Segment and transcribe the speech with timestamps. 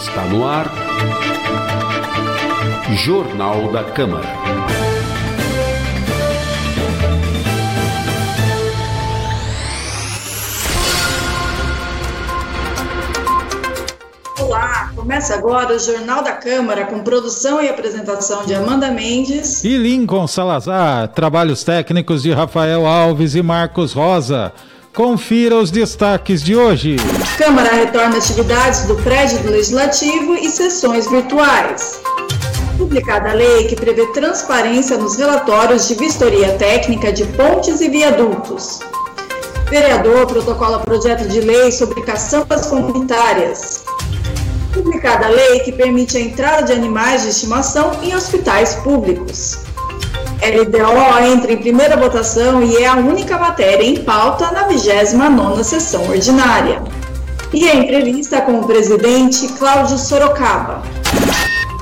[0.00, 0.64] Está no ar.
[3.04, 4.26] Jornal da Câmara.
[14.38, 19.76] Olá, começa agora o Jornal da Câmara com produção e apresentação de Amanda Mendes e
[19.76, 24.50] Lincoln Salazar, trabalhos técnicos de Rafael Alves e Marcos Rosa.
[25.00, 26.96] Confira os destaques de hoje.
[27.38, 32.02] Câmara retorna atividades do prédio Legislativo e sessões virtuais.
[32.76, 38.80] Publicada a lei que prevê transparência nos relatórios de vistoria técnica de pontes e viadutos.
[39.70, 43.86] Vereador protocola projeto de lei sobre caçambas comunitárias.
[44.74, 49.69] Publicada a lei que permite a entrada de animais de estimação em hospitais públicos.
[50.42, 56.08] LDO entra em primeira votação e é a única matéria em pauta na 29ª sessão
[56.08, 56.82] ordinária.
[57.52, 60.82] E a entrevista com o presidente Cláudio Sorocaba.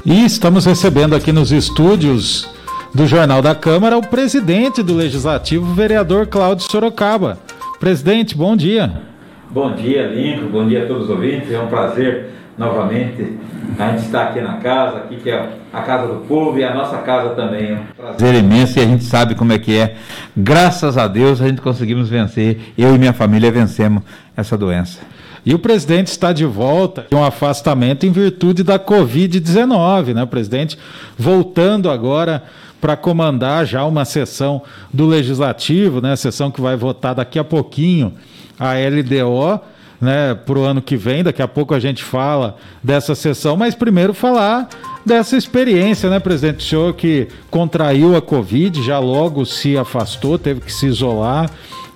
[0.05, 2.49] E estamos recebendo aqui nos estúdios
[2.93, 7.39] do Jornal da Câmara o presidente do Legislativo, vereador Cláudio Sorocaba.
[7.79, 9.03] Presidente, bom dia.
[9.51, 10.49] Bom dia, Lincoln.
[10.49, 11.53] Bom dia a todos os ouvintes.
[11.53, 13.39] É um prazer novamente
[13.79, 16.75] a gente está aqui na casa, aqui que é a casa do povo e a
[16.75, 17.71] nossa casa também.
[17.71, 19.95] É um prazer imenso e a gente sabe como é que é.
[20.37, 24.03] Graças a Deus a gente conseguimos vencer, eu e minha família vencemos
[24.37, 24.99] essa doença.
[25.47, 30.25] E o presidente está de volta de um afastamento em virtude da Covid-19, né?
[30.25, 30.77] O presidente
[31.17, 32.43] voltando agora
[32.81, 34.63] para comandar já uma sessão
[34.93, 36.13] do Legislativo, né?
[36.13, 38.15] A sessão que vai votar daqui a pouquinho
[38.59, 39.61] a LDO
[40.01, 41.23] né, para o ano que vem.
[41.23, 44.69] Daqui a pouco a gente fala dessa sessão, mas primeiro falar
[45.05, 46.65] dessa experiência, né, presidente?
[46.65, 51.51] O senhor que contraiu a Covid, já logo se afastou, teve que se isolar.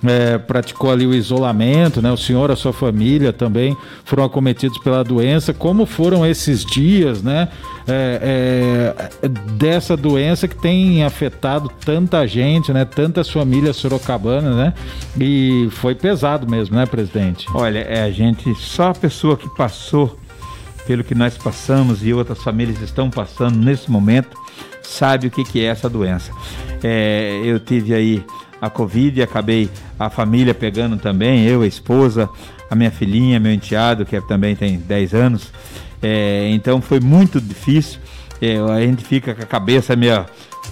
[0.05, 2.11] É, praticou ali o isolamento, né?
[2.11, 5.53] O senhor, a sua família também foram acometidos pela doença.
[5.53, 7.47] Como foram esses dias, né?
[7.87, 12.83] É, é, dessa doença que tem afetado tanta gente, né?
[12.83, 14.73] Tantas famílias sorocabanas, né?
[15.19, 17.47] E foi pesado mesmo, né, presidente?
[17.53, 20.17] Olha, é a gente, só a pessoa que passou
[20.85, 24.37] pelo que nós passamos e outras famílias estão passando nesse momento
[24.81, 26.31] sabe o que, que é essa doença.
[26.83, 28.23] É, eu tive aí
[28.63, 29.69] a Covid e acabei
[29.99, 32.29] a família pegando também, eu, a esposa,
[32.71, 35.51] a minha filhinha, meu enteado, que também tem 10 anos.
[36.01, 37.99] É, então foi muito difícil.
[38.41, 40.25] É, a gente fica com a cabeça meio.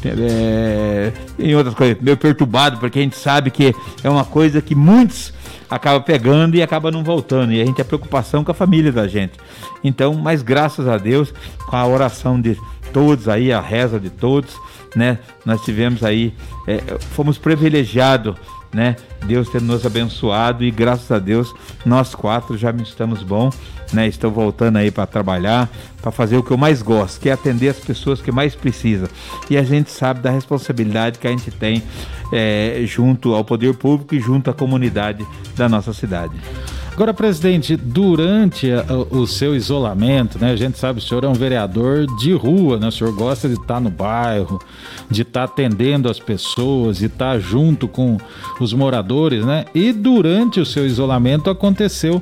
[0.06, 4.74] É, em outras coisas, meio perturbado, porque a gente sabe que é uma coisa que
[4.74, 5.34] muitos
[5.70, 7.52] acabam pegando e acaba não voltando.
[7.52, 9.34] E a gente tem preocupação com a família da gente.
[9.84, 11.34] Então, mas graças a Deus,
[11.68, 12.58] com a oração de
[12.92, 14.56] todos aí, a reza de todos,
[14.96, 15.20] né?
[15.46, 16.34] Nós tivemos aí,
[16.68, 18.36] é, fomos privilegiados
[18.74, 18.96] né?
[19.26, 21.54] Deus ter nos abençoado e graças a Deus
[21.86, 23.50] nós quatro já estamos bom,
[23.92, 24.08] né?
[24.08, 25.70] Estou voltando aí para trabalhar,
[26.02, 29.10] para fazer o que eu mais gosto, que é atender as pessoas que mais precisam.
[29.50, 31.84] E a gente sabe da responsabilidade que a gente tem
[32.32, 35.26] é, junto ao poder público e junto à comunidade
[35.56, 36.34] da nossa cidade.
[36.94, 41.28] Agora, presidente, durante a, o seu isolamento, né, a gente sabe que o senhor é
[41.28, 44.60] um vereador de rua, né, o senhor gosta de estar no bairro,
[45.10, 48.18] de estar atendendo as pessoas, de estar junto com
[48.60, 49.66] os moradores, né?
[49.74, 52.22] E durante o seu isolamento aconteceu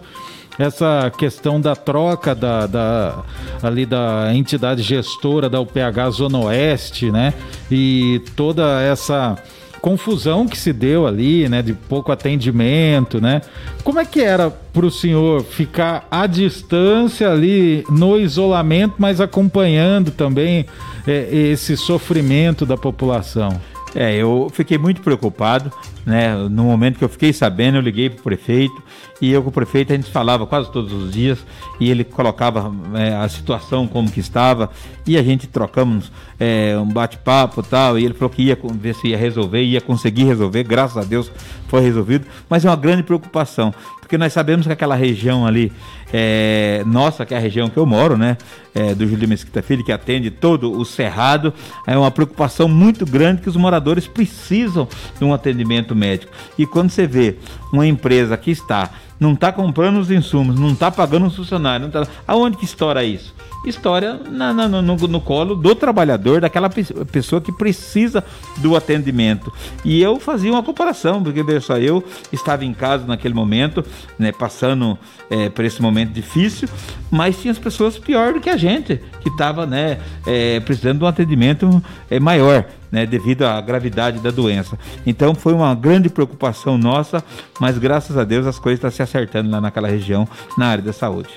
[0.57, 3.23] essa questão da troca da, da,
[3.63, 7.33] ali da entidade gestora da UPH Zona Oeste, né?
[7.71, 9.37] E toda essa
[9.79, 13.41] confusão que se deu ali, né, de pouco atendimento, né?
[13.83, 20.11] Como é que era para o senhor ficar à distância ali no isolamento, mas acompanhando
[20.11, 20.65] também
[21.07, 23.59] é, esse sofrimento da população?
[23.95, 25.71] É, eu fiquei muito preocupado,
[26.09, 26.35] né?
[26.49, 28.81] No momento que eu fiquei sabendo, eu liguei para o prefeito
[29.21, 31.45] e eu com o prefeito a gente falava quase todos os dias
[31.79, 34.71] e ele colocava é, a situação como que estava
[35.05, 39.09] e a gente trocamos é, um bate-papo tal e ele falou que ia ver se
[39.09, 41.31] ia resolver, ia conseguir resolver, graças a Deus
[41.67, 45.71] foi resolvido, mas é uma grande preocupação porque nós sabemos que aquela região ali
[46.11, 48.37] é, nossa, que é a região que eu moro, né,
[48.73, 51.53] é, do Júlio Mesquita Filho, que atende todo o Cerrado,
[51.85, 54.87] é uma preocupação muito grande que os moradores precisam
[55.17, 56.31] de um atendimento médico.
[56.57, 57.37] E quando você vê
[57.71, 62.07] uma empresa que está não está comprando os insumos, não está pagando os funcionários, tá...
[62.25, 63.35] aonde que estoura isso?
[63.65, 68.23] História na, na, no, no, colo do trabalhador, daquela pessoa que precisa
[68.57, 69.51] do atendimento.
[69.83, 73.83] E eu fazia uma comparação, porque veja só, eu estava em casa naquele momento,
[74.17, 74.97] né, passando
[75.29, 76.69] é, por esse momento difícil,
[77.11, 81.03] mas tinha as pessoas pior do que a gente, que estava né, é, precisando de
[81.03, 84.77] um atendimento é, maior né, devido à gravidade da doença.
[85.05, 87.23] Então foi uma grande preocupação nossa,
[87.59, 90.27] mas graças a Deus as coisas estão se acertando lá naquela região,
[90.57, 91.29] na área da saúde.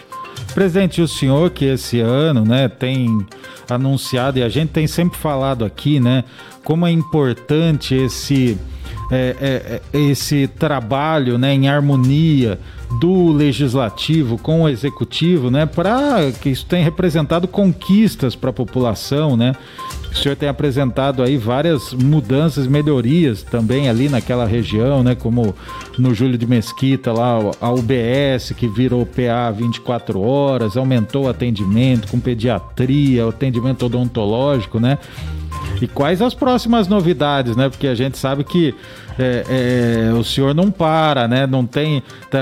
[0.54, 3.26] Presidente, o senhor que esse ano né, tem
[3.68, 6.24] anunciado, e a gente tem sempre falado aqui, né,
[6.62, 8.58] como é importante esse,
[9.10, 12.58] é, é, é esse trabalho né, em harmonia
[13.00, 19.36] do legislativo com o executivo, né, para que isso tenha representado conquistas para a população,
[19.36, 19.54] né?
[20.12, 25.14] O senhor tem apresentado aí várias mudanças, melhorias também ali naquela região, né?
[25.14, 25.54] Como
[25.98, 32.08] no Júlio de Mesquita lá, a UBS que virou PA 24 horas, aumentou o atendimento
[32.08, 34.98] com pediatria, atendimento odontológico, né?
[35.82, 37.68] E quais as próximas novidades, né?
[37.68, 38.72] Porque a gente sabe que
[39.18, 41.46] é, é, o senhor não para, né?
[41.46, 42.02] Não tem.
[42.30, 42.38] Tá,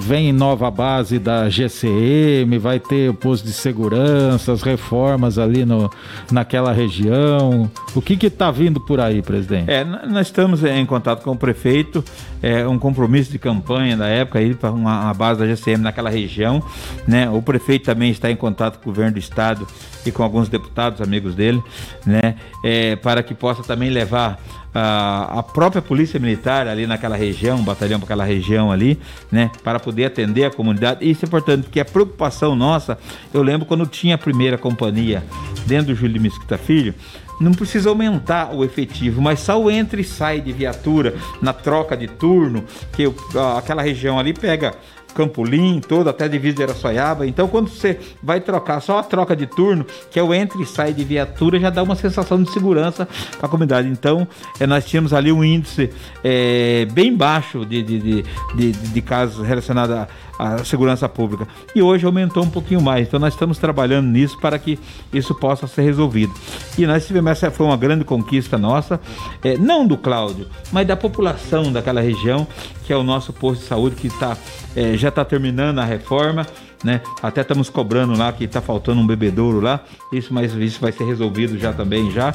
[0.00, 5.90] vem nova base da GCM, vai ter o posto de segurança, as reformas ali no,
[6.30, 7.70] naquela região.
[7.94, 9.70] O que está vindo por aí, presidente?
[9.70, 12.04] É, nós estamos em contato com o prefeito,
[12.42, 16.10] é um compromisso de campanha da época aí para uma, uma, base da GCM naquela
[16.10, 16.62] região,
[17.06, 17.28] né?
[17.30, 19.66] O prefeito também está em contato com o governo do estado
[20.06, 21.62] e com alguns deputados amigos dele,
[22.06, 22.36] né?
[22.64, 24.40] É, para que possa também levar
[24.74, 28.98] a, a própria polícia militar ali naquela região, batalhão para aquela região ali,
[29.30, 31.08] né, para poder atender a comunidade.
[31.08, 32.98] Isso é importante, porque a preocupação nossa,
[33.32, 35.24] eu lembro quando tinha a primeira companhia
[35.66, 36.94] dentro do Júlio de Mesquita Filho,
[37.40, 41.96] não precisa aumentar o efetivo, mas só o entra e sai de viatura na troca
[41.96, 43.04] de turno, que
[43.56, 44.74] aquela região ali pega
[45.14, 47.26] Campolim, todo até divisa de Araçoiaba.
[47.26, 50.66] Então, quando você vai trocar só a troca de turno, que é o entre e
[50.66, 53.88] sai de viatura, já dá uma sensação de segurança para a comunidade.
[53.88, 54.26] Então,
[54.60, 55.90] é, nós tínhamos ali um índice
[56.22, 58.24] é, bem baixo de, de, de,
[58.54, 60.08] de, de casos relacionados a
[60.38, 61.48] a segurança pública.
[61.74, 63.08] E hoje aumentou um pouquinho mais.
[63.08, 64.78] Então nós estamos trabalhando nisso para que
[65.12, 66.32] isso possa ser resolvido.
[66.78, 69.00] E nós tivemos essa foi uma grande conquista nossa,
[69.42, 72.46] é, não do Cláudio, mas da população daquela região,
[72.84, 74.36] que é o nosso posto de saúde que tá,
[74.76, 76.46] é, já está terminando a reforma.
[76.84, 77.00] Né?
[77.20, 79.80] Até estamos cobrando lá que está faltando um bebedouro lá.
[80.12, 82.32] Isso, mas isso vai ser resolvido já também já.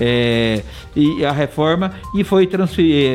[0.00, 0.62] É,
[0.94, 2.48] e a reforma e foi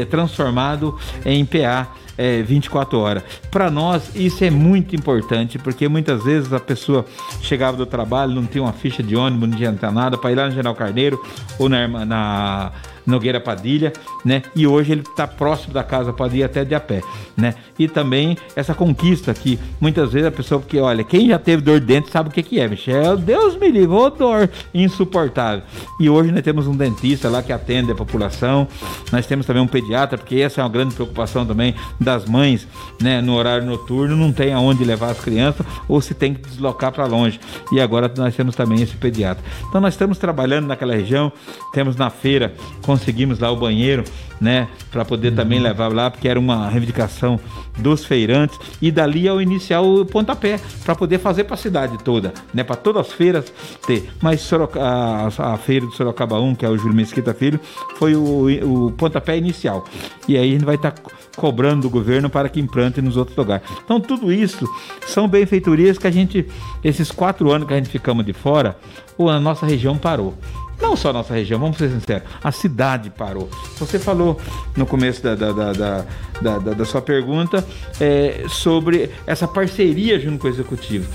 [0.09, 3.23] transformado em PA é, 24 horas.
[3.51, 7.05] Para nós, isso é muito importante, porque muitas vezes a pessoa
[7.41, 10.45] chegava do trabalho, não tinha uma ficha de ônibus, não tinha nada, para ir lá
[10.45, 11.21] no General Carneiro
[11.59, 12.71] ou na, na
[13.05, 13.93] Nogueira Padilha,
[14.23, 14.41] né?
[14.55, 17.01] E hoje ele está próximo da casa, ir até de a pé,
[17.37, 17.55] né?
[17.77, 21.79] E também essa conquista que muitas vezes a pessoa, porque olha, quem já teve dor
[21.79, 23.17] de dente sabe o que, que é, Michel.
[23.17, 25.63] Deus me livre, ô dor insuportável.
[25.99, 28.67] E hoje nós temos um dentista lá que atende a população,
[29.11, 32.67] nós temos também um pediatra, porque essa é uma grande preocupação também das mães,
[33.01, 33.21] né?
[33.21, 37.05] No horário noturno, não tem aonde levar as crianças ou se tem que deslocar para
[37.05, 37.39] longe.
[37.71, 39.43] E agora nós temos também esse pediatra.
[39.69, 41.31] Então nós estamos trabalhando naquela região,
[41.73, 44.05] temos na feira com conseguimos lá o banheiro,
[44.39, 45.35] né, para poder uhum.
[45.35, 47.39] também levar lá, porque era uma reivindicação
[47.77, 52.33] dos feirantes e dali ao iniciar o pontapé para poder fazer para a cidade toda,
[52.53, 53.51] né, para todas as feiras
[53.85, 54.09] ter.
[54.21, 57.59] Mas Soroca, a, a, feira do Sorocaba 1, que é o Júlio Mesquita Filho,
[57.97, 59.85] foi o, o pontapé inicial.
[60.27, 63.35] E aí a gente vai estar tá cobrando do governo para que implante nos outros
[63.37, 63.67] lugares.
[63.83, 64.65] Então tudo isso
[65.05, 66.47] são benfeitorias que a gente,
[66.81, 68.77] esses quatro anos que a gente ficamos de fora,
[69.19, 70.33] a nossa região parou.
[70.81, 73.49] Não só a nossa região, vamos ser sinceros, a cidade parou.
[73.77, 74.39] Você falou
[74.75, 76.05] no começo da, da, da,
[76.41, 77.65] da, da, sua pergunta
[77.99, 81.07] é, sobre essa parceria junto com o executivo.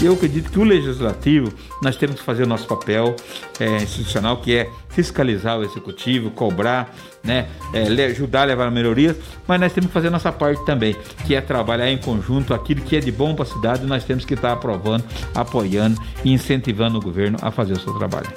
[0.00, 1.52] Eu acredito que o legislativo,
[1.82, 3.14] nós temos que fazer o nosso papel
[3.58, 9.60] é, institucional, que é fiscalizar o executivo, cobrar, né, é, ajudar a levar melhorias, mas
[9.60, 12.96] nós temos que fazer a nossa parte também, que é trabalhar em conjunto aquilo que
[12.96, 17.00] é de bom para a cidade, nós temos que estar aprovando, apoiando e incentivando o
[17.00, 18.28] governo a fazer o seu trabalho.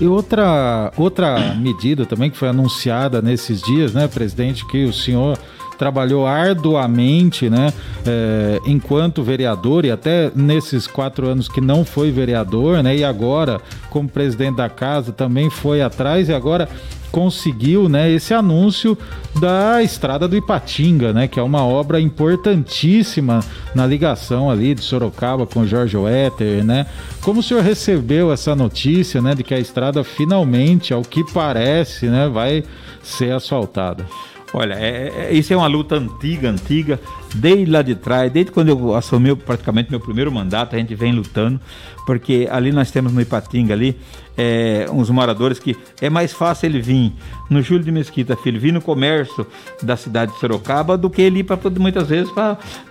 [0.00, 5.38] E outra, outra medida também que foi anunciada nesses dias, né, presidente, que o senhor
[5.78, 7.72] trabalhou arduamente, né,
[8.06, 13.60] é, enquanto vereador e até nesses quatro anos que não foi vereador, né, e agora
[13.90, 16.68] como presidente da casa também foi atrás e agora
[17.14, 18.98] conseguiu, né, esse anúncio
[19.38, 23.38] da estrada do Ipatinga, né, que é uma obra importantíssima
[23.72, 26.86] na ligação ali de Sorocaba com Jorge Wetter, né?
[27.22, 32.06] Como o senhor recebeu essa notícia, né, de que a estrada finalmente, ao que parece,
[32.06, 32.64] né, vai
[33.00, 34.04] ser asfaltada?
[34.52, 36.98] Olha, é, é, isso é uma luta antiga, antiga,
[37.34, 41.12] desde lá de trás, desde quando eu assumi praticamente meu primeiro mandato, a gente vem
[41.12, 41.60] lutando,
[42.06, 43.96] porque ali nós temos no Ipatinga ali
[44.36, 47.12] é, uns moradores que é mais fácil ele vir
[47.48, 49.46] no Júlio de Mesquita Filho, vir no comércio
[49.82, 52.32] da cidade de Sorocaba do que ele ir para muitas vezes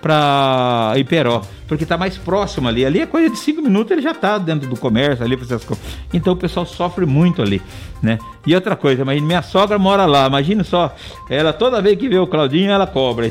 [0.00, 2.84] para Iperó, porque está mais próximo ali.
[2.84, 5.84] Ali é coisa de cinco minutos, ele já está dentro do comércio ali, essas coisas.
[6.12, 7.60] Então o pessoal sofre muito ali,
[8.02, 8.18] né?
[8.46, 10.94] E outra coisa, imagina, minha sogra mora lá, imagina só,
[11.28, 13.26] ela toda vez que vê o Claudinho, ela cobra.
[13.28, 13.30] é,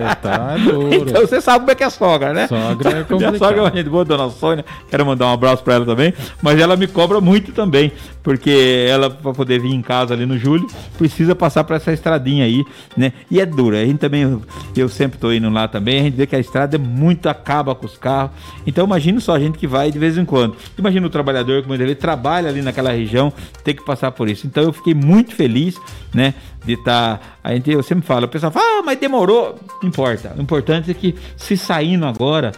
[0.00, 0.90] É, tá duro.
[1.10, 2.46] Então você sabe como é que é sogra, né?
[2.46, 3.18] Sogra é complicado.
[3.18, 4.64] Minha sogra é uma gente boa, dona Sônia.
[4.88, 6.12] Quero mandar um abraço pra ela também.
[6.42, 7.92] Mas ela me cobra muito também.
[8.22, 10.66] Porque ela, pra poder vir em casa ali no julho,
[10.98, 12.64] precisa passar por essa estradinha aí,
[12.96, 13.12] né?
[13.30, 13.80] E é dura.
[13.80, 14.40] A gente também,
[14.76, 17.74] eu sempre tô indo lá também, a gente vê que a estrada é muito acaba
[17.74, 18.32] com os carros.
[18.66, 20.56] Então imagina só a gente que vai de vez em quando.
[20.78, 23.32] Imagina o trabalhador que muitas vezes trabalha ali naquela região,
[23.64, 24.46] ter que passar por isso.
[24.46, 25.76] Então eu fiquei muito feliz,
[26.12, 26.34] né?
[26.64, 27.18] De estar.
[27.18, 29.58] Tá, a gente, eu sempre falo, o pessoal fala, ah, mas demorou.
[29.90, 30.34] Importa.
[30.36, 32.52] O importante é que se saindo agora.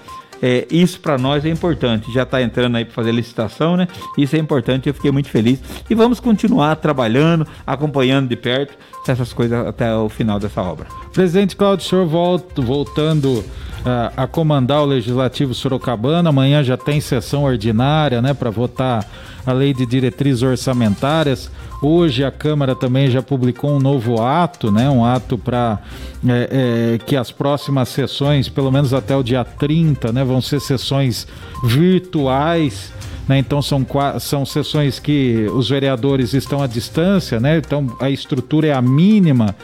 [0.44, 2.12] É, isso para nós é importante.
[2.12, 3.86] Já está entrando aí para fazer licitação, né?
[4.18, 4.88] Isso é importante.
[4.88, 5.60] Eu fiquei muito feliz.
[5.88, 10.86] E vamos continuar trabalhando, acompanhando de perto essas coisas até o final dessa obra.
[11.12, 13.44] Presidente Cláudio, senhor volta, voltando
[13.84, 16.30] a, a comandar o Legislativo Sorocabana.
[16.30, 19.06] Amanhã já tem sessão ordinária, né, para votar
[19.44, 21.50] a lei de diretrizes orçamentárias.
[21.80, 25.80] Hoje a Câmara também já publicou um novo ato, né, um ato para
[26.26, 30.61] é, é, que as próximas sessões, pelo menos até o dia 30, né, vão ser
[30.61, 31.26] sessões
[31.64, 32.92] virtuais
[33.32, 33.38] né?
[33.38, 33.86] Então são,
[34.20, 37.56] são sessões que os vereadores estão à distância, né?
[37.56, 39.56] então a estrutura é a mínima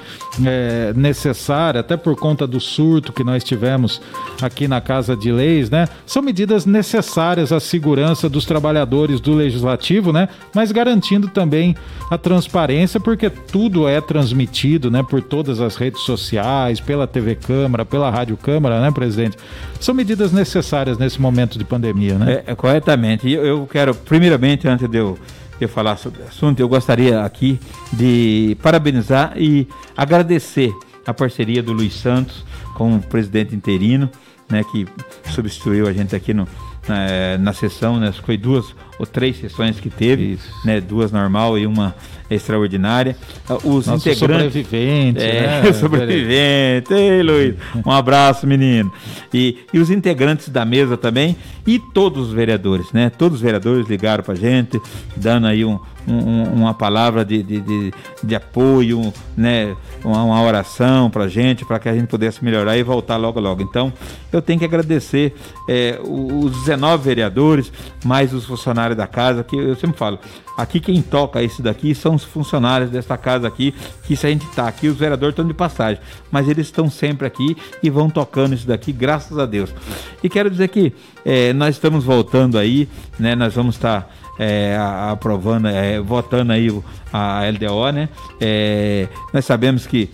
[0.42, 4.00] é, necessária, até por conta do surto que nós tivemos
[4.40, 5.68] aqui na Casa de Leis.
[5.68, 5.87] Né?
[6.06, 10.30] São medidas necessárias à segurança dos trabalhadores do Legislativo, né?
[10.54, 11.76] mas garantindo também
[12.10, 15.02] a transparência, porque tudo é transmitido né?
[15.02, 19.37] por todas as redes sociais, pela TV Câmara, pela Rádio Câmara, né, presidente?
[19.78, 22.42] São medidas necessárias nesse momento de pandemia, né?
[22.46, 23.30] É, é corretamente.
[23.30, 25.19] Eu, eu quero, primeiramente, antes de eu,
[25.59, 27.59] de eu falar sobre o assunto, eu gostaria aqui
[27.93, 30.73] de parabenizar e agradecer
[31.07, 34.11] a parceria do Luiz Santos com o presidente interino,
[34.49, 34.87] né, que
[35.31, 36.47] substituiu a gente aqui no,
[36.87, 41.67] na, na sessão, né, foi duas ou três sessões que teve, né, duas normal e
[41.67, 41.95] uma
[42.30, 43.16] extraordinária.
[43.64, 44.18] Os Nosso integrantes.
[44.18, 45.73] Sobrevivente, é, né?
[45.75, 46.92] sobrevivente.
[46.92, 47.54] Ei, Luiz,
[47.85, 48.92] um abraço, menino.
[49.32, 53.11] E, e os integrantes da mesa também e todos os vereadores, né?
[53.11, 54.80] Todos os vereadores ligaram pra gente,
[55.16, 57.92] dando aí um, um, uma palavra de, de, de,
[58.25, 59.76] de, apoio, né?
[60.04, 63.38] uma, uma oração para a gente, para que a gente pudesse melhorar e voltar logo
[63.38, 63.62] logo.
[63.62, 63.92] Então,
[64.32, 65.35] eu tenho que agradecer
[65.68, 67.70] é, os 19 vereadores,
[68.04, 70.18] mais os funcionários da casa, que eu sempre falo,
[70.56, 74.46] aqui quem toca isso daqui são os funcionários desta casa aqui, que se a gente
[74.46, 78.54] está aqui, os vereadores estão de passagem, mas eles estão sempre aqui e vão tocando
[78.54, 79.75] isso daqui, graças a Deus.
[80.22, 80.92] E quero dizer que
[81.25, 83.34] é, nós estamos voltando aí, né?
[83.34, 84.08] Nós vamos estar tá
[84.38, 84.76] é,
[85.10, 86.68] aprovando, é, votando aí
[87.12, 88.08] a LDO, né?
[88.40, 90.10] É, nós sabemos que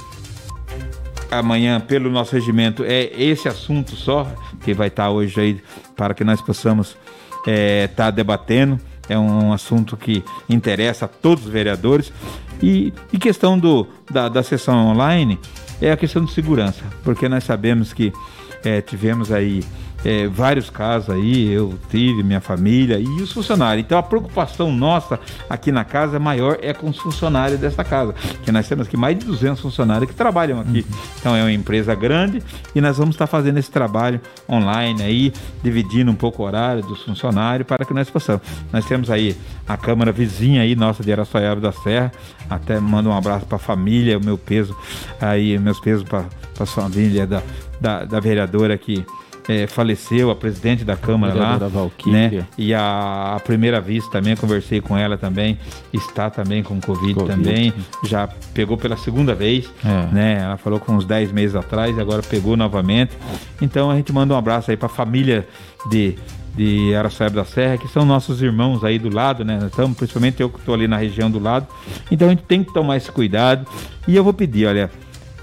[1.30, 4.26] amanhã, pelo nosso regimento, é esse assunto só
[4.62, 5.62] que vai estar hoje aí
[5.96, 6.96] para que nós possamos
[7.46, 8.80] estar tá debatendo.
[9.08, 12.12] É um assunto que interessa a todos os vereadores.
[12.62, 15.38] E, e questão do, da, da sessão online
[15.80, 18.12] é a questão de segurança, porque nós sabemos que
[18.64, 19.62] é, tivemos aí
[20.04, 23.84] é, vários casos aí, eu tive, minha família e os funcionários.
[23.84, 25.18] Então a preocupação nossa
[25.48, 29.18] aqui na casa maior é com os funcionários dessa casa, que nós temos aqui mais
[29.18, 30.80] de 200 funcionários que trabalham aqui.
[30.80, 30.98] Uhum.
[31.18, 32.42] Então é uma empresa grande
[32.74, 35.32] e nós vamos estar fazendo esse trabalho online aí,
[35.62, 38.42] dividindo um pouco o horário dos funcionários para que nós possamos.
[38.70, 39.34] Nós temos aí
[39.66, 42.12] a Câmara vizinha aí, nossa, de Araçoiaba da Serra,
[42.50, 44.76] até mando um abraço para a família, o meu peso
[45.20, 46.26] aí, meus pesos para
[46.60, 47.42] a família da,
[47.80, 49.04] da, da vereadora que
[49.48, 51.58] é, faleceu, a presidente da Câmara lá,
[52.06, 52.46] né?
[52.56, 55.58] E a, a, primeira vista também, conversei com ela também,
[55.92, 57.30] está também com Covid, COVID.
[57.30, 57.72] também,
[58.04, 60.14] já pegou pela segunda vez, é.
[60.14, 60.38] né?
[60.42, 63.12] Ela falou com uns 10 meses atrás, agora pegou novamente.
[63.60, 65.46] Então a gente manda um abraço aí para a família
[65.90, 66.16] de
[66.56, 69.58] de Araçuaíba da Serra, que são nossos irmãos aí do lado, né?
[69.66, 71.66] Estamos, principalmente eu que estou ali na região do lado.
[72.10, 73.66] Então a gente tem que tomar esse cuidado.
[74.06, 74.90] E eu vou pedir, olha,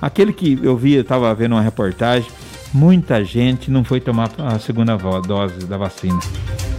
[0.01, 2.29] aquele que eu vi, eu estava vendo uma reportagem,
[2.73, 6.19] muita gente não foi tomar a segunda dose da vacina.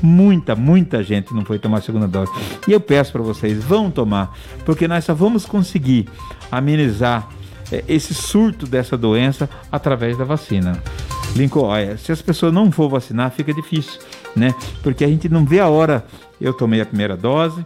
[0.02, 2.32] Muita, muita gente não foi tomar a segunda dose.
[2.66, 6.08] E eu peço para vocês, vão tomar, porque nós só vamos conseguir
[6.50, 7.28] amenizar
[7.70, 10.82] é, esse surto dessa doença através da vacina.
[11.34, 13.98] Lincoln, olha, se as pessoas não for vacinar, fica difícil,
[14.34, 14.54] né?
[14.82, 16.04] Porque a gente não vê a hora.
[16.40, 17.64] Eu tomei a primeira dose,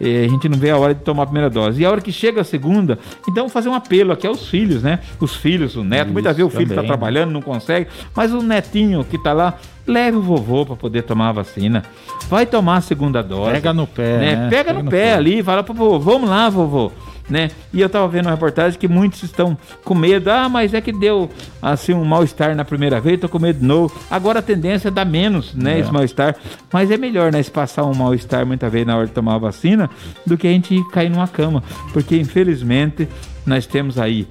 [0.00, 1.82] a gente não vê a hora de tomar a primeira dose.
[1.82, 2.98] E a hora que chega a segunda,
[3.28, 5.00] então fazer um apelo aqui aos filhos, né?
[5.18, 6.06] Os filhos, o neto.
[6.06, 9.58] Isso, Muitas vezes o filho está trabalhando, não consegue, mas o netinho que está lá,
[9.86, 11.82] leve o vovô para poder tomar a vacina.
[12.28, 13.52] Vai tomar a segunda dose.
[13.52, 14.18] Pega no pé.
[14.18, 14.36] Né?
[14.36, 14.50] Né?
[14.50, 16.92] Pega, Pega, no, no pé, pé ali, fala pro vovô, vamos lá, vovô
[17.28, 17.50] né?
[17.72, 20.30] E eu estava vendo uma reportagem que muitos estão com medo.
[20.30, 21.28] Ah, mas é que deu
[21.60, 23.94] assim um mal-estar na primeira vez, tô com medo de novo.
[24.10, 25.76] Agora a tendência é dar menos, né?
[25.76, 25.80] É.
[25.80, 26.36] Esse mal-estar.
[26.72, 27.42] Mas é melhor, né?
[27.42, 29.90] Se passar um mal-estar muitas vezes na hora de tomar a vacina,
[30.26, 31.62] do que a gente cair numa cama.
[31.92, 33.08] Porque infelizmente
[33.44, 34.26] nós temos aí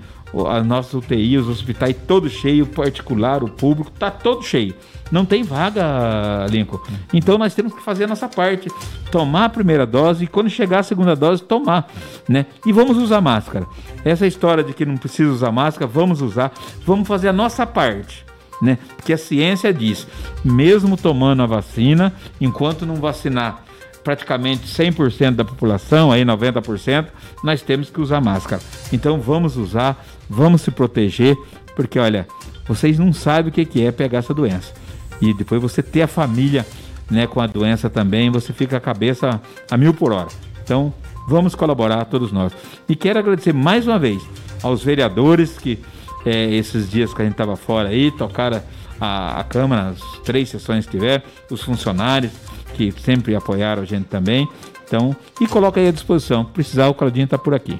[0.50, 4.76] as nossas UTIs, os hospitais todos cheios, o particular, o público, tá todo cheio.
[5.12, 6.80] Não tem vaga, Lincoln.
[7.14, 8.70] Então nós temos que fazer a nossa parte,
[9.10, 11.88] tomar a primeira dose e quando chegar a segunda dose, tomar,
[12.28, 12.46] né?
[12.66, 13.66] E vamos usar máscara.
[14.04, 16.52] Essa história de que não precisa usar máscara, vamos usar,
[16.86, 18.26] vamos fazer a nossa parte.
[18.62, 18.80] Né?
[18.96, 20.08] Porque a ciência diz,
[20.44, 23.67] mesmo tomando a vacina, enquanto não vacinar
[24.08, 27.08] praticamente 100% da população, aí 90%,
[27.44, 28.62] nós temos que usar máscara.
[28.94, 31.36] Então vamos usar, vamos se proteger,
[31.76, 32.26] porque olha,
[32.66, 34.74] vocês não sabem o que é pegar essa doença.
[35.22, 36.66] E depois você ter a família
[37.12, 40.30] né, com a doença também, você fica a cabeça a mil por hora.
[40.64, 40.94] Então
[41.28, 42.54] vamos colaborar todos nós.
[42.88, 44.24] E quero agradecer mais uma vez
[44.64, 45.80] aos vereadores que
[46.26, 48.62] é, esses dias que a gente estava fora aí, tocaram
[49.00, 52.32] a, a Câmara, as três sessões que tiver, os funcionários,
[52.74, 54.48] que sempre apoiaram a gente também.
[54.86, 56.46] Então, e coloca aí à disposição.
[56.46, 57.80] Precisar, o Claudinho está por aqui.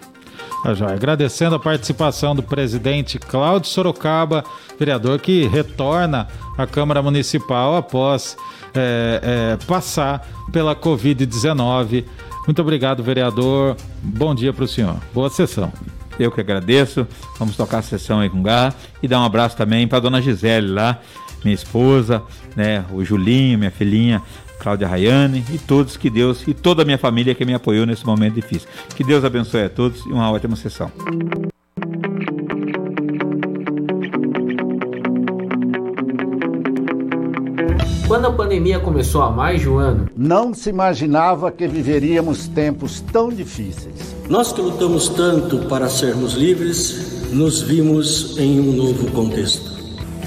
[0.64, 4.44] Tá já agradecendo a participação do presidente Cláudio Sorocaba,
[4.78, 8.36] vereador que retorna à Câmara Municipal após
[8.74, 9.22] é,
[9.60, 12.06] é, passar pela Covid-19.
[12.46, 13.76] Muito obrigado, vereador.
[14.02, 14.98] Bom dia para o senhor.
[15.14, 15.72] Boa sessão.
[16.20, 17.08] Eu que agradeço.
[17.38, 20.68] Vamos tocar a sessão aí com garra e dar um abraço também para dona Gisele
[20.68, 21.00] lá,
[21.44, 22.24] minha esposa,
[22.56, 24.22] né, o Julinho, minha filhinha,
[24.60, 28.06] Cláudia Rayane e todos que Deus e toda a minha família que me apoiou nesse
[28.06, 28.68] momento difícil.
[28.96, 30.92] Que Deus abençoe a todos e uma ótima sessão.
[38.18, 43.00] Quando a pandemia começou há mais de um ano, não se imaginava que viveríamos tempos
[43.00, 43.94] tão difíceis.
[44.28, 49.72] Nós que lutamos tanto para sermos livres, nos vimos em um novo contexto.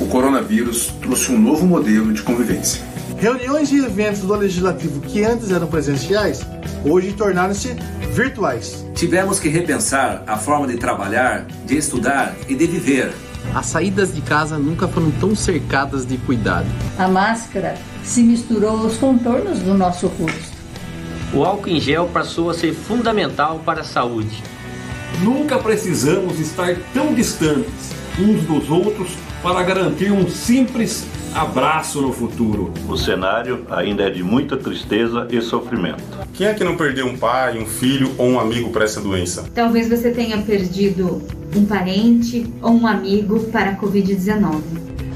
[0.01, 2.81] O coronavírus trouxe um novo modelo de convivência
[3.19, 6.47] Reuniões e eventos do Legislativo que antes eram presenciais,
[6.85, 7.75] hoje tornaram-se
[8.15, 8.87] virtuais.
[8.95, 13.13] Tivemos que repensar a forma de trabalhar, de estudar e de viver.
[13.55, 16.67] As saídas de casa nunca foram tão cercadas de cuidado.
[16.99, 20.61] A máscara se misturou aos contornos do nosso rosto.
[21.33, 24.43] O álcool em gel passou a ser fundamental para a saúde.
[25.23, 29.11] Nunca precisamos estar tão distantes uns dos outros
[29.43, 32.73] para garantir um simples abraço no futuro.
[32.89, 36.03] O cenário ainda é de muita tristeza e sofrimento.
[36.35, 39.45] Quem é que não perdeu um pai, um filho ou um amigo para essa doença?
[39.55, 41.23] Talvez você tenha perdido
[41.55, 44.61] um parente ou um amigo para a Covid-19.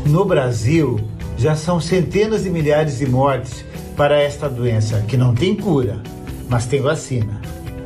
[0.06, 1.00] No Brasil,
[1.36, 3.64] já são centenas de milhares de mortes
[3.96, 6.00] para esta doença, que não tem cura,
[6.48, 7.40] mas tem vacina.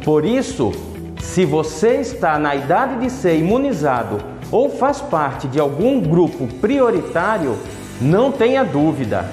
[0.05, 0.73] Por isso,
[1.21, 4.19] se você está na idade de ser imunizado
[4.51, 7.57] ou faz parte de algum grupo prioritário,
[8.01, 9.31] não tenha dúvida.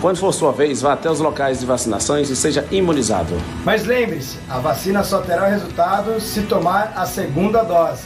[0.00, 3.34] Quando for sua vez, vá até os locais de vacinações e seja imunizado.
[3.64, 8.02] Mas lembre-se, a vacina só terá resultado se tomar a segunda dose.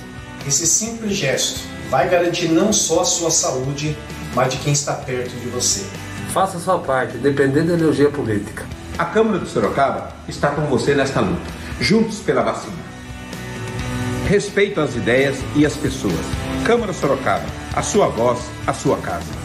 [0.47, 3.97] Esse simples gesto vai garantir não só a sua saúde,
[4.35, 5.85] mas de quem está perto de você.
[6.33, 8.65] Faça sua parte, dependendo da energia política.
[8.99, 11.43] A Câmara de Sorocaba está com você nesta luta,
[11.79, 12.93] juntos pela vacina.
[14.27, 16.15] Respeito às ideias e às pessoas.
[16.65, 17.45] Câmara Sorocaba,
[17.75, 19.42] a sua voz, a sua casa.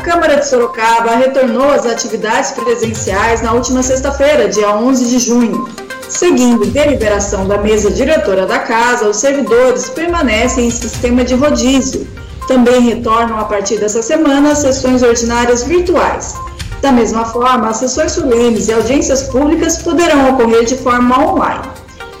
[0.00, 5.68] Câmara de Sorocaba retornou às atividades presenciais na última sexta-feira, dia 11 de junho.
[6.08, 12.06] Seguindo deliberação da mesa diretora da casa, os servidores permanecem em sistema de rodízio.
[12.48, 16.34] Também retornam a partir dessa semana as sessões ordinárias virtuais.
[16.80, 21.68] Da mesma forma, as sessões solenes e audiências públicas poderão ocorrer de forma online.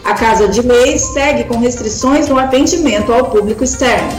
[0.04, 4.10] A Casa de Leis segue com restrições no atendimento ao público externo.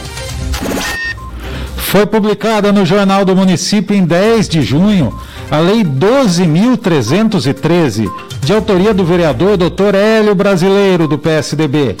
[1.92, 5.14] Foi publicada no Jornal do Município em 10 de junho
[5.50, 9.94] a Lei 12.313, de autoria do vereador Dr.
[9.94, 11.98] Hélio Brasileiro, do PSDB,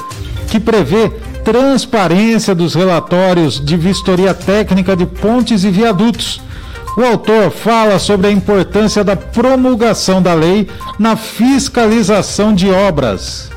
[0.48, 1.10] que prevê
[1.44, 6.40] transparência dos relatórios de vistoria técnica de pontes e viadutos.
[6.96, 13.51] O autor fala sobre a importância da promulgação da lei na fiscalização de obras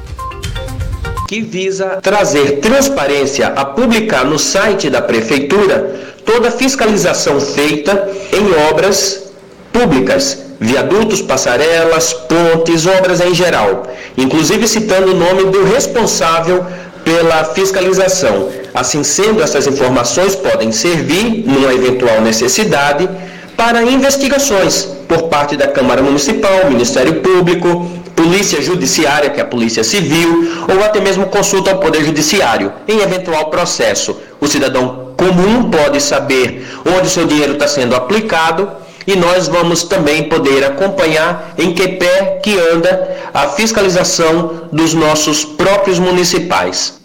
[1.28, 9.24] que visa trazer transparência a publicar no site da Prefeitura toda fiscalização feita em obras
[9.72, 16.66] públicas, viadutos, passarelas, pontes, obras em geral, inclusive citando o nome do responsável
[17.04, 18.50] pela fiscalização.
[18.74, 23.08] Assim sendo, essas informações podem servir, numa eventual necessidade,
[23.56, 29.84] para investigações por parte da Câmara Municipal, Ministério Público, Polícia Judiciária, que é a Polícia
[29.84, 34.18] Civil, ou até mesmo consulta ao Poder Judiciário, em eventual processo.
[34.40, 38.72] O cidadão comum pode saber onde o seu dinheiro está sendo aplicado
[39.08, 45.44] e nós vamos também poder acompanhar em que pé que anda a fiscalização dos nossos
[45.44, 47.00] próprios municipais.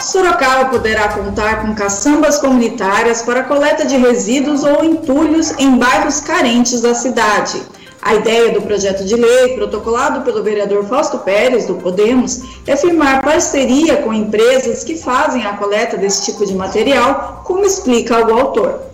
[0.00, 6.80] Sorocaba poderá contar com caçambas comunitárias para coleta de resíduos ou entulhos em bairros carentes
[6.80, 7.62] da cidade.
[8.02, 13.22] A ideia do projeto de lei, protocolado pelo vereador Fausto Pérez, do Podemos, é firmar
[13.22, 18.91] parceria com empresas que fazem a coleta desse tipo de material, como explica o autor.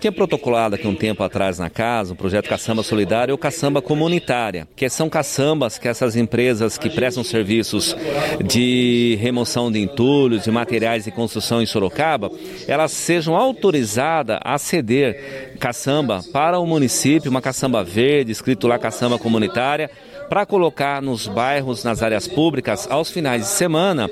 [0.00, 4.66] Tinha protocolado aqui um tempo atrás na casa um projeto Caçamba Solidária ou Caçamba Comunitária,
[4.76, 7.96] que são caçambas que essas empresas que prestam serviços
[8.44, 12.30] de remoção de entulhos, de materiais de construção em Sorocaba,
[12.66, 19.18] elas sejam autorizadas a ceder caçamba para o município, uma caçamba verde, escrito lá caçamba
[19.18, 19.90] comunitária,
[20.30, 24.08] para colocar nos bairros, nas áreas públicas, aos finais de semana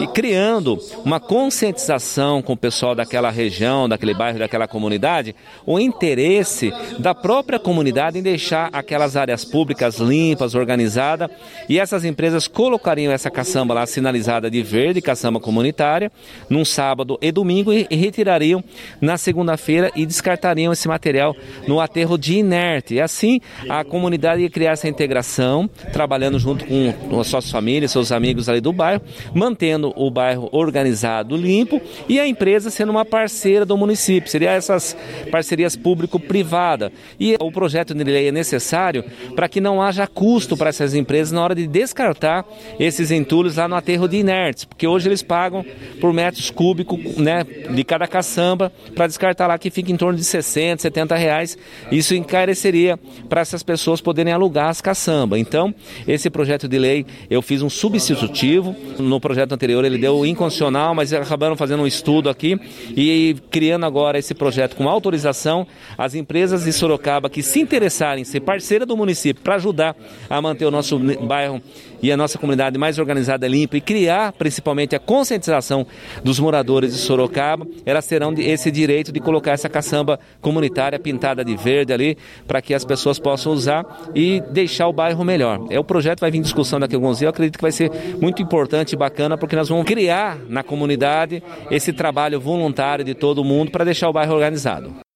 [0.00, 6.72] e criando uma conscientização com o pessoal daquela região, daquele bairro, daquela comunidade, o interesse
[6.98, 11.28] da própria comunidade em deixar aquelas áreas públicas limpas, organizadas
[11.68, 16.10] e essas empresas colocariam essa caçamba lá sinalizada de verde, caçamba comunitária,
[16.48, 18.64] num sábado e domingo e retirariam
[19.02, 22.94] na segunda-feira e descartariam esse material no aterro de inerte.
[22.94, 28.12] E assim a comunidade ia criar essa integração trabalhando junto com as suas famílias, seus
[28.12, 29.02] amigos ali do bairro,
[29.34, 34.30] mantendo o bairro organizado, limpo e a empresa sendo uma parceira do município.
[34.30, 34.96] Seria essas
[35.30, 36.92] parcerias público-privada.
[37.18, 41.32] E o projeto de lei é necessário para que não haja custo para essas empresas
[41.32, 42.44] na hora de descartar
[42.78, 45.64] esses entulhos lá no aterro de inertes, porque hoje eles pagam
[46.00, 50.24] por metros cúbicos né, de cada caçamba para descartar lá que fica em torno de
[50.24, 51.58] 60, 70 reais.
[51.90, 55.38] Isso encareceria para essas pessoas poderem alugar as caçambas.
[55.48, 55.74] Então,
[56.06, 58.76] esse projeto de lei eu fiz um substitutivo.
[58.98, 62.60] No projeto anterior ele deu inconstitucional, mas acabaram fazendo um estudo aqui
[62.94, 65.66] e criando agora esse projeto com autorização.
[65.96, 69.96] As empresas de Sorocaba que se interessarem em ser parceira do município para ajudar
[70.28, 71.62] a manter o nosso bairro
[72.02, 75.86] e a nossa comunidade mais organizada limpa e criar principalmente a conscientização
[76.22, 81.56] dos moradores de Sorocaba, elas terão esse direito de colocar essa caçamba comunitária pintada de
[81.56, 83.84] verde ali para que as pessoas possam usar
[84.14, 85.66] e deixar o bairro melhor.
[85.70, 87.72] É o projeto vai vir em discussão daqui a alguns dias, eu acredito que vai
[87.72, 93.14] ser muito importante e bacana porque nós vamos criar na comunidade esse trabalho voluntário de
[93.14, 95.07] todo mundo para deixar o bairro organizado.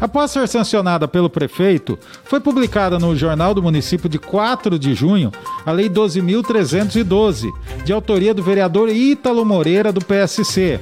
[0.00, 5.32] Após ser sancionada pelo prefeito, foi publicada no Jornal do Município de 4 de junho
[5.64, 7.50] a Lei 12.312,
[7.84, 10.78] de autoria do vereador Ítalo Moreira, do PSC,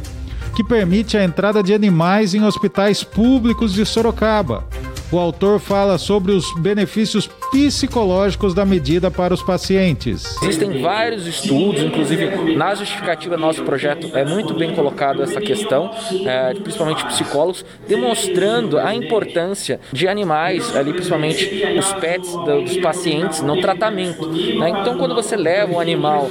[0.57, 4.67] que permite a entrada de animais em hospitais públicos de Sorocaba.
[5.13, 10.37] O autor fala sobre os benefícios psicológicos da medida para os pacientes.
[10.43, 15.89] Existem vários estudos, inclusive na justificativa do nosso projeto é muito bem colocado essa questão,
[16.27, 23.61] é, principalmente psicólogos, demonstrando a importância de animais, ali principalmente os pets dos pacientes no
[23.61, 24.27] tratamento.
[24.27, 24.71] Né?
[24.71, 26.29] Então, quando você leva um animal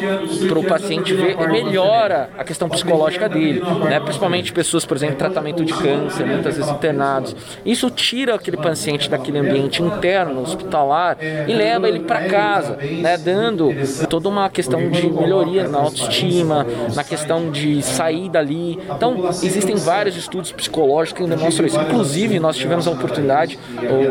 [0.50, 3.98] para o paciente ver, melhora a questão psicológica dele, né?
[4.02, 7.34] principalmente pessoas, por exemplo, em tratamento de câncer, muitas vezes internados.
[7.66, 13.72] Isso tira aquele paciente daquele ambiente interno, hospitalar, e leva ele para casa, né, dando
[14.10, 18.80] toda uma questão de melhoria na autoestima, na questão de sair dali.
[18.96, 21.80] Então, existem vários estudos psicológicos que demonstram isso.
[21.80, 23.60] Inclusive, nós tivemos a oportunidade,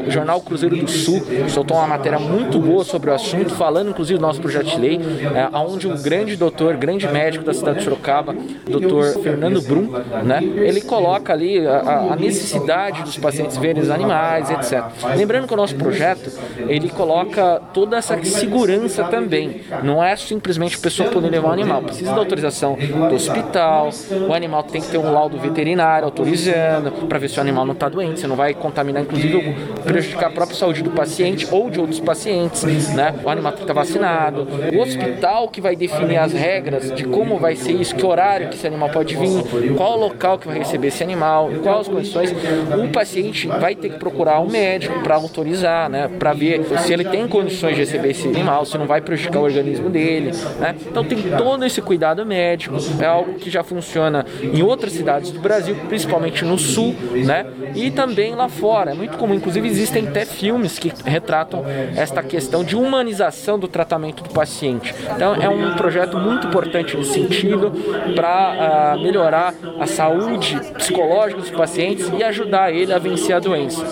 [0.06, 4.18] o Jornal Cruzeiro do Sul soltou uma matéria muito boa sobre o assunto, falando inclusive
[4.18, 5.00] do nosso projeto de lei,
[5.34, 8.34] é, onde um grande doutor, grande médico da cidade de Sorocaba,
[8.66, 9.90] doutor Fernando Brum,
[10.24, 14.84] né, ele coloca ali a, a necessidade dos pacientes verem os animais, etc.
[15.16, 16.30] Lembrando que o nosso projeto,
[16.68, 19.62] ele coloca toda essa segurança também.
[19.82, 21.82] Não é simplesmente a pessoa poder levar o animal.
[21.82, 23.90] Precisa da autorização do hospital,
[24.28, 27.72] o animal tem que ter um laudo veterinário autorizando para ver se o animal não
[27.72, 31.80] está doente, você não vai contaminar, inclusive prejudicar a própria saúde do paciente ou de
[31.80, 33.14] outros pacientes, né?
[33.24, 34.46] O animal tem que estar vacinado.
[34.74, 38.56] O hospital que vai definir as regras de como vai ser isso, que horário que
[38.56, 42.32] esse animal pode vir, qual local que vai receber esse animal, quais as condições.
[42.32, 46.08] O paciente vai ter que procurar um médico para autorizar, né?
[46.18, 49.42] Para ver se ele tem condições de receber esse animal, se não vai prejudicar o
[49.42, 50.74] organismo dele, né?
[50.86, 55.40] Então tem todo esse cuidado médico, é algo que já funciona em outras cidades do
[55.40, 57.46] Brasil, principalmente no sul, né?
[57.74, 58.92] E também lá fora.
[58.92, 61.64] É muito comum, inclusive existem até filmes que retratam
[61.96, 64.94] esta questão de humanização do tratamento do paciente.
[65.14, 67.72] Então é um projeto muito importante nesse sentido
[68.14, 73.38] para uh, ah, melhorar a saúde psicológica dos pacientes e ajudar ele a vencer a
[73.38, 73.84] doença.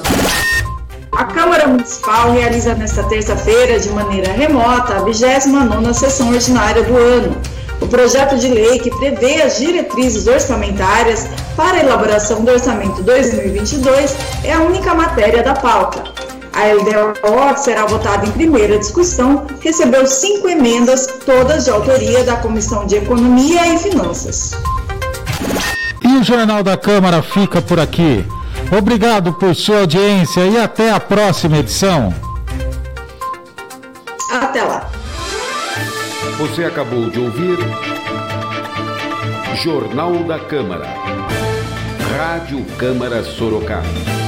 [1.21, 7.37] A Câmara Municipal realiza nesta terça-feira, de maneira remota, a 29ª sessão ordinária do ano.
[7.79, 14.17] O projeto de lei que prevê as diretrizes orçamentárias para a elaboração do orçamento 2022
[14.45, 16.05] é a única matéria da pauta.
[16.55, 22.25] A A LDO, que será votada em primeira discussão, recebeu cinco emendas, todas de autoria
[22.25, 24.53] da Comissão de Economia e Finanças.
[26.03, 28.25] E o Jornal da Câmara fica por aqui.
[28.77, 32.15] Obrigado por sua audiência e até a próxima edição.
[34.31, 34.89] Até lá.
[36.39, 37.59] Você acabou de ouvir
[39.63, 40.87] Jornal da Câmara.
[42.17, 44.20] Rádio Câmara Sorocaba.